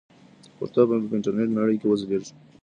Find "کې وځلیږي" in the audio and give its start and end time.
1.79-2.31